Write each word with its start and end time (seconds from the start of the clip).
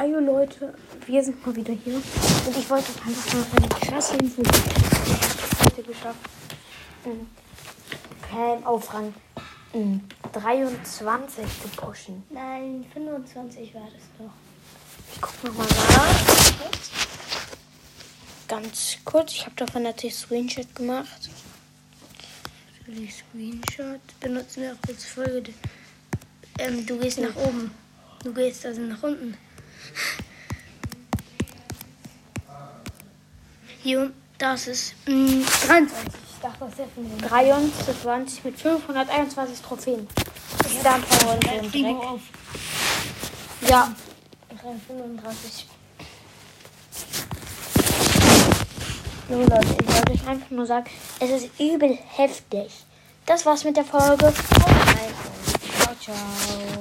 Hi 0.00 0.08
Leute, 0.12 0.72
wir 1.04 1.22
sind 1.22 1.46
mal 1.46 1.54
wieder 1.54 1.74
hier. 1.74 1.96
Und 1.96 2.56
ich 2.56 2.70
wollte 2.70 2.86
einfach 3.06 3.34
mal 3.34 3.44
eine 3.58 3.68
krasse 3.68 4.16
Info 4.16 4.40
geben. 4.40 4.56
Ich 4.64 5.12
habe 5.12 5.64
heute 5.66 5.82
geschafft. 5.82 6.30
Fan 8.30 8.64
auf 8.64 8.94
Rang 8.94 9.12
ähm, 9.74 10.00
23 10.32 11.44
zu 11.44 11.68
pushen. 11.76 12.22
Nein, 12.30 12.86
25 12.94 13.74
war 13.74 13.88
das 13.92 14.04
doch. 14.16 14.32
Ich 15.12 15.20
guck 15.20 15.44
noch 15.44 15.58
mal 15.58 15.66
nach. 15.68 16.24
Ganz 18.48 18.96
kurz, 19.04 19.32
ich 19.32 19.44
habe 19.44 19.56
davon 19.56 19.82
natürlich 19.82 20.16
Screenshot 20.16 20.74
gemacht. 20.74 21.28
Natürlich 22.78 23.16
Screenshot. 23.16 24.00
Benutzen 24.18 24.62
wir 24.62 24.72
auch 24.72 24.88
als 24.88 25.04
Folge. 25.04 25.52
Ähm, 26.58 26.86
du 26.86 26.98
gehst 26.98 27.18
nach 27.18 27.36
oben. 27.36 27.70
Du 28.24 28.32
gehst 28.32 28.64
also 28.64 28.80
nach 28.80 29.02
unten. 29.02 29.36
Hier, 33.82 34.10
das 34.36 34.66
ist 34.66 34.94
mh, 35.06 35.46
23. 35.66 36.20
Ich 36.34 36.40
dachte, 36.42 36.58
das 36.60 36.88
von 36.94 37.18
23 37.28 38.44
mit 38.44 38.58
521 38.58 39.60
Trophäen. 39.60 40.06
Das 40.58 40.72
ist 40.72 40.84
von 41.24 41.40
den 41.40 41.70
Dreck. 41.70 41.96
auf 41.96 42.20
Ja, 43.68 43.94
Rang 44.62 44.80
35. 44.86 45.66
so 49.30 49.36
Leute, 49.38 49.76
ich 49.80 49.94
wollte 49.94 50.12
euch 50.12 50.26
einfach 50.26 50.50
nur 50.50 50.66
sagen, 50.66 50.90
es 51.20 51.30
ist 51.30 51.60
übel 51.60 51.98
heftig. 52.16 52.70
Das 53.24 53.46
war's 53.46 53.64
mit 53.64 53.76
der 53.76 53.84
Folge. 53.84 54.32
Ciao, 55.78 55.94
ciao. 56.00 56.79